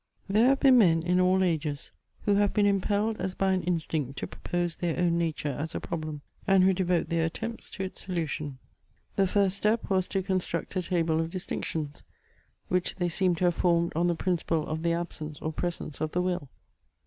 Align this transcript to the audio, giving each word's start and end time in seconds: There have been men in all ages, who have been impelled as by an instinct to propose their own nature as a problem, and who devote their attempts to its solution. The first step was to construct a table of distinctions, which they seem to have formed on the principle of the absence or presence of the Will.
There 0.27 0.47
have 0.47 0.61
been 0.61 0.79
men 0.79 1.03
in 1.05 1.19
all 1.19 1.43
ages, 1.43 1.91
who 2.25 2.33
have 2.33 2.55
been 2.55 2.65
impelled 2.65 3.21
as 3.21 3.35
by 3.35 3.51
an 3.51 3.61
instinct 3.61 4.17
to 4.17 4.25
propose 4.25 4.77
their 4.77 4.97
own 4.97 5.19
nature 5.19 5.51
as 5.51 5.75
a 5.75 5.79
problem, 5.79 6.21
and 6.47 6.63
who 6.63 6.73
devote 6.73 7.09
their 7.09 7.23
attempts 7.23 7.69
to 7.69 7.83
its 7.83 8.01
solution. 8.03 8.57
The 9.15 9.27
first 9.27 9.57
step 9.57 9.91
was 9.91 10.07
to 10.07 10.23
construct 10.23 10.75
a 10.75 10.81
table 10.81 11.19
of 11.19 11.29
distinctions, 11.29 12.03
which 12.67 12.95
they 12.95 13.09
seem 13.09 13.35
to 13.35 13.43
have 13.45 13.53
formed 13.53 13.93
on 13.95 14.07
the 14.07 14.15
principle 14.15 14.65
of 14.65 14.81
the 14.81 14.93
absence 14.93 15.39
or 15.39 15.53
presence 15.53 16.01
of 16.01 16.13
the 16.13 16.21
Will. 16.23 16.49